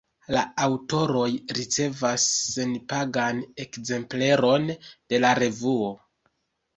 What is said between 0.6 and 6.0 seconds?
aŭtoroj ricevas senpagan ekzempleron de la revuo.